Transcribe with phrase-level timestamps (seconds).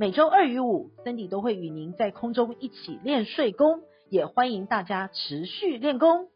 [0.00, 6.28] 每周二与五，Cindy 都会与您在空中一起练税功，也欢迎大家持续练功。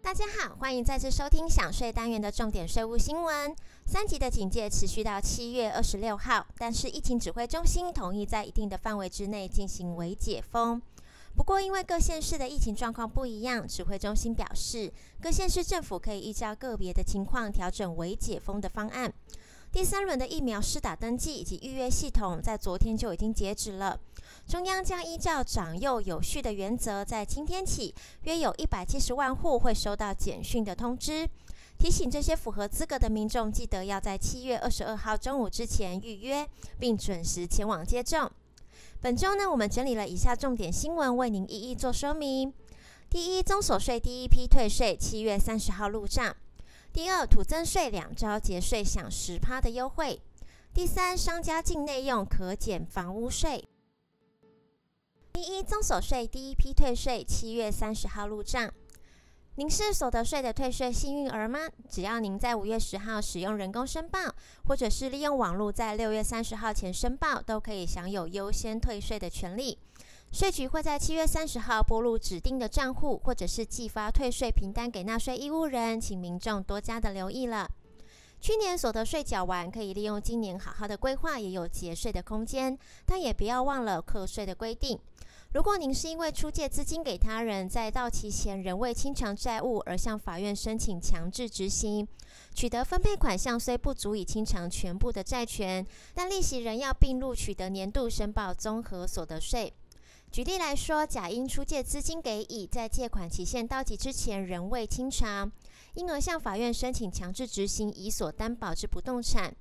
[0.00, 3.52] 大家好，欢迎再次收听享税单元的重点税务新闻。
[3.84, 10.80] 三级的警戒持续到七月二十六号，但是疫情指挥中心同意在一定的范围之内进行微解封。
[11.36, 19.12] 不过，因为各县市的疫情状况不一样，指挥中心表示，各县市政府可以依照个别的情况调整微解封的方案。
[19.72, 23.98] 第三轮的疫苗施打登记以及预约系统在昨天就已经截止了。
[24.46, 31.28] 中央将依照长幼有序的原则，在今天起，约有一百七十万户会收到简讯的通知，
[31.78, 36.44] 提醒这些符合资格的民众，记得要在七月二十二号中午之前预约，
[36.80, 38.28] 并准时前往接种。
[39.00, 42.52] 本周呢，我们整理了以下重点新闻，为您一一做说明。
[43.08, 46.34] 第一，综所税第一批退税，七月三十号入账。
[46.92, 50.20] 第二，土增税两招节税享十趴的优惠。
[50.74, 53.64] 第三，商家境内用可减房屋税。
[55.32, 58.72] 第一，增所税第一批退税，七月三十号入账。
[59.54, 61.60] 您是所得税的退税幸运儿吗？
[61.88, 69.78] 只要您在五月十号使用人工申报，或者是利用网络在六月三十号前申报，都可以享有优先退税的权利。
[70.32, 77.68] 税局会在七月三十号拨入指定的账户，或者是寄发退税凭单给纳税义务人，请民众多加的留意了。
[78.40, 84.98] 去年所得税缴完，可以利用今年好好的规划，也有节税的空间，但也不要忘了课税的规定。
[85.52, 92.06] 如果您是因为出借资金给他人，在到期前仍未清偿债务而向法院申请强制执行，
[92.54, 99.72] 取得分配款项虽不足以清偿全部的债权，但利息仍要并入取得年度申报综合所得税。
[100.30, 105.50] 举例来说，甲因出借资金给乙，在借款期限到期之前仍未清偿，
[105.94, 109.52] 因而向法院申请强制执行乙所担保之不动产，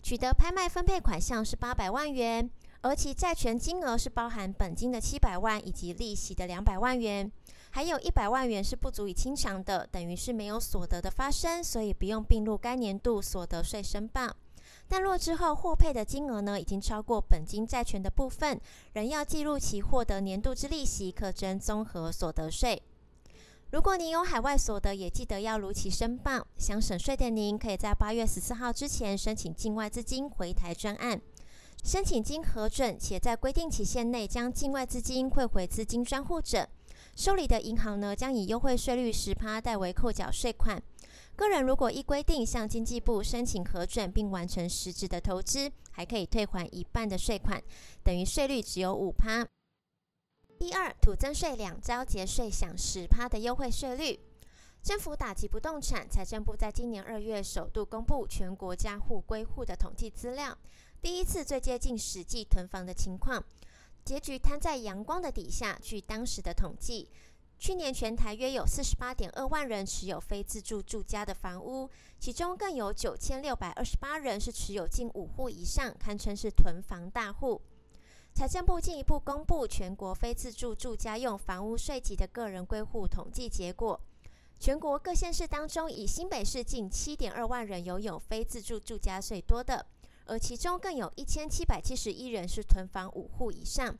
[0.00, 2.48] 取得拍卖分配款项是八百万元，
[2.82, 7.30] 而其债权金额是包含本金的七百万以及利息的两百万元，
[7.70, 14.36] 还有一百万元是不足以清偿的，等于是没有所得的发生，所以不用并入该年度所得税申报。
[14.88, 18.60] 但若之后获配的金额呢，已经超过本金债权的部分，
[18.92, 22.82] 仍要计入其获得年度之利息，课征综合所得税。
[23.70, 26.46] 如果您有海外所得，也记得要如期申报。
[26.58, 31.18] 想省税的您，可以在八月十四号之前申请境外资金回台专案。
[31.82, 36.68] 申请经核准，且在规定期限内将境外资金汇回资金专户者，
[37.16, 40.80] 受理的银行呢，将以优惠税率十趴代为扣缴税款。
[41.36, 47.62] 个人如果依规定向经济部申请核准并完成实质的投资，还可以退还一半的税款，
[48.02, 49.46] 等于税率只有五趴。
[50.58, 54.20] 第二，土增税两招节税享十趴的优惠税率。
[54.82, 60.56] 政府打击不动产，财政部在今年二月首度公布全国家户归户的统计资料，
[61.00, 63.44] 第一次最接近实际囤房的情况。
[64.04, 67.08] 结局摊在阳光的底下，据当时的统计。
[67.62, 77.62] 去年全台约有四十八点二万人持有非自住住家的房屋，其中更有九千六百二十八人是持有近五户以上，堪称是囤房大户。
[78.34, 84.00] 财政部进一步公布全国非自住住家用房屋税级的个人归户统计结果，
[84.58, 89.86] 全国各县市当中，以新北市近七点二万人拥有非自住住家最多的，
[90.24, 93.96] 而其中更有一千七百七十一人是囤房五户以上。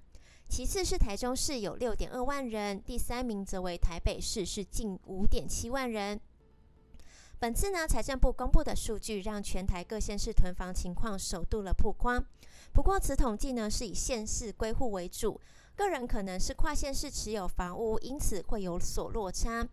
[0.52, 6.20] 其次是台中市有六点二万人，第三名则为台北市，是近五点七万人。
[7.38, 12.22] 本次呢，财政部公布的数据让全台各县市囤房情况首度了曝光。
[12.75, 15.40] 不过此统计呢是以县市归户为主，
[15.75, 19.66] 个人可能是跨县市持有房屋，因此会有所落差。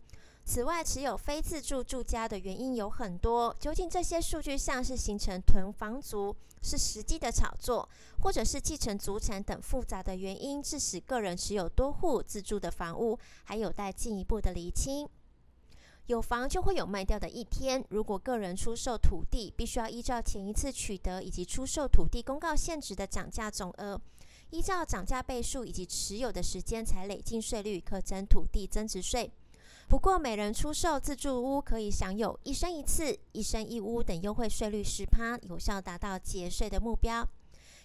[0.50, 3.54] 此外，持有非自住住家的原因有很多。
[3.60, 7.88] 究竟这些数据上是形成囤房族，是实际的炒作，
[8.22, 15.08] 或者是继承祖产等复杂的原因，致使个人持有多户自住的房屋，还有待进一步的厘清。
[16.06, 17.84] 有房就会有卖掉的一天。
[17.90, 24.00] 如果个人出售土地，必须要依照前一次取得以及出售土地公告现值的涨价总额，
[24.50, 29.30] 依照涨价倍数以及持有的时间才累进税率，课征土地增值税。
[29.90, 37.28] 不过，每人出售自住屋可以享有一生一次、一生一屋等优惠税率十趴，有效达到节税的目标。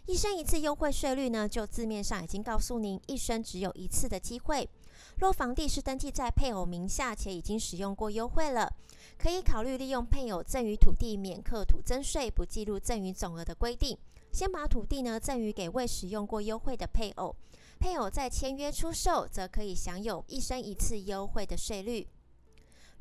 [0.06, 4.70] 一生一次优惠税率呢，就字面上已经告诉您，一生只有一次的机会。
[5.18, 8.72] 若房地是登记在配偶名下且已经使用过优惠了，
[9.18, 13.98] 可以考虑利用配偶赠与土地免课土增税、不计入赠与总额的规定，
[14.32, 17.36] 先把土地呢赠与给未使用过优惠的配偶。
[17.80, 22.08] 配偶在签约出售，则可以享有一生一次优惠的税率。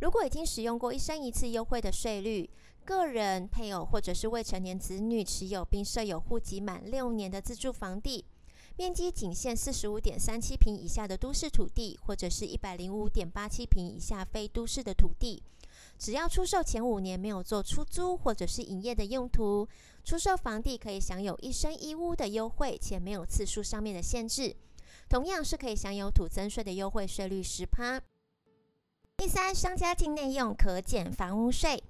[0.01, 2.51] 如果已经使用过一生一次优惠的税率，
[2.85, 8.25] 个人、配偶或者是未成年子女持有并设有户籍满六年的自住房地，
[8.77, 15.43] 面积仅限四十五点三七平以下的都市土地，或者是一百零五点八七平以下非都市的土地，
[16.05, 19.67] 只要出售前五年没有做出租或者是营业的用途，
[20.05, 24.55] 出售房地可以享有一生一屋的优惠，且没有次数上面的限制。
[25.09, 27.99] 同样是可以享有土增税的优惠税率十趴。
[29.17, 31.83] 第三，商家境内用可减房屋税。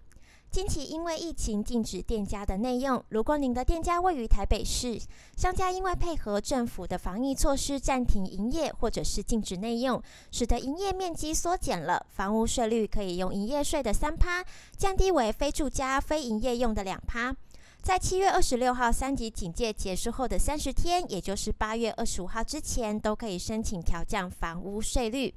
[0.54, 5.00] 近期因为疫情禁止店家的内用，如果您的店家位于台北市，
[5.36, 14.44] 商家因为配合政府的防疫措施暂停营业或者是禁止内用，使得营业面积缩减了，房屋税率可以用营业税的三趴
[14.76, 17.34] 降低为非住家非营业用的两趴。
[17.82, 25.34] 在七月二十六号三级警戒结束后的三十天，也就是八月二十五号之前，都可以申请调降房屋税率。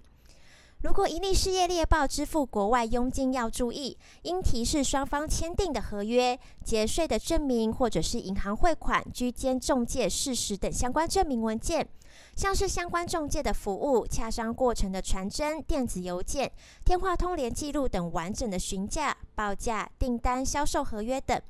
[0.84, 11.90] 如果营利事业猎报支付国外佣金，要注意，应提示双方签订的合约、节税的证明，或者是银行汇款、居间中介事实等相关证明文件，
[12.36, 16.52] 像是相关中介的服务、洽商过程的传真、电子邮件、
[16.86, 21.42] 电话通联记录等完整的询价、报价、订单、销售合约等，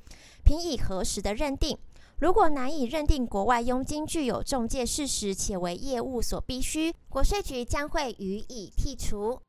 [0.45, 1.77] 凭以核实的认定。
[2.19, 9.39] 如果难以认定国外佣金具有中介事实且为业务所必须，国税局将会予以剔除。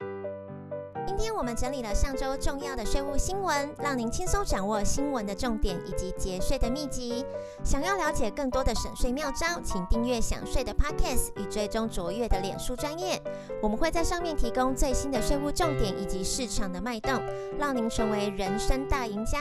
[1.06, 7.24] 今天我们整理了上周重要的税务新闻，让您轻松掌握新闻的重点以及节税的秘籍。
[7.64, 13.18] 想要了解更多的省税妙招，请订阅享税的 Podcast 与追踪卓越的脸书专业，
[13.62, 17.18] 我们会在上面提供最新的税务重点以及市场的脉动，
[17.58, 19.38] 让您成为人生大赢家。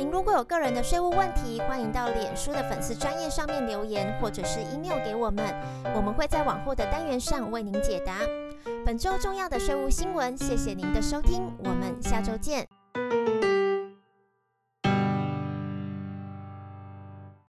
[0.00, 5.44] 您如果有个人的税务问题，欢迎到脸书的粉丝专业上面留言，或者是 email 给我们，
[5.94, 8.14] 我们会在往后的单元上为您解答。
[8.86, 12.66] 本周重要的税务新闻，谢谢您的收听，我们下周见。